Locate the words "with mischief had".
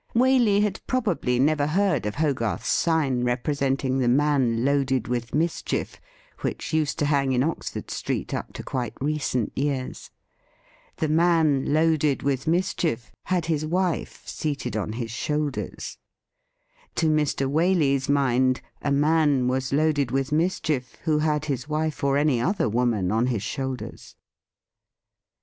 12.23-13.45